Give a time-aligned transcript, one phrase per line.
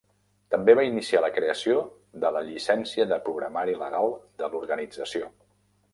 [0.53, 1.83] També va iniciar la creació
[2.25, 5.31] de la llicència de programari legal de l'organització.